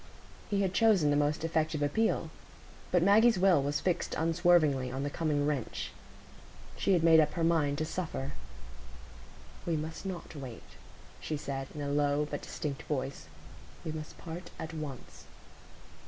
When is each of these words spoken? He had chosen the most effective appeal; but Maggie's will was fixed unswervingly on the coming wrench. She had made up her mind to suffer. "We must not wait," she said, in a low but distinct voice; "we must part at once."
He 0.49 0.63
had 0.63 0.73
chosen 0.73 1.11
the 1.11 1.15
most 1.15 1.43
effective 1.45 1.83
appeal; 1.83 2.31
but 2.91 3.03
Maggie's 3.03 3.37
will 3.37 3.61
was 3.61 3.79
fixed 3.79 4.15
unswervingly 4.15 4.91
on 4.91 5.03
the 5.03 5.11
coming 5.11 5.45
wrench. 5.45 5.91
She 6.75 6.93
had 6.93 7.03
made 7.03 7.19
up 7.19 7.33
her 7.33 7.43
mind 7.43 7.77
to 7.77 7.85
suffer. 7.85 8.31
"We 9.63 9.77
must 9.77 10.03
not 10.03 10.35
wait," 10.35 10.63
she 11.19 11.37
said, 11.37 11.67
in 11.75 11.81
a 11.81 11.89
low 11.91 12.25
but 12.31 12.41
distinct 12.41 12.81
voice; 12.89 13.27
"we 13.85 13.91
must 13.91 14.17
part 14.17 14.49
at 14.57 14.73
once." 14.73 15.25